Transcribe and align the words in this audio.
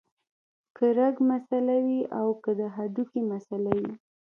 کۀ 0.77 0.87
رګ 0.97 1.15
مسئله 1.31 1.75
وي 1.85 2.01
او 2.19 2.27
کۀ 2.43 2.51
د 2.59 2.61
هډوکي 2.75 3.21
مسئله 3.31 3.71
وي 3.79 3.93